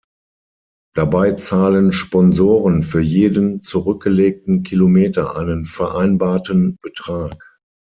Dabei 0.95 1.33
zahlen 1.33 1.91
„Sponsoren“ 1.93 2.81
für 2.81 3.01
jeden 3.01 3.61
zurückgelegten 3.61 4.63
Kilometer 4.63 5.35
einen 5.37 5.67
vereinbarten 5.67 6.77
Betrag. 6.81 7.55